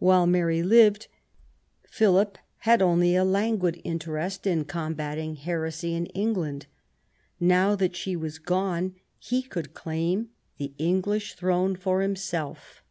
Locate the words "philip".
1.88-2.36